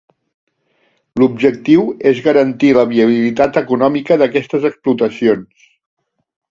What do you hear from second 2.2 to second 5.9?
garantir la viabilitat econòmica d'aquestes explotacions.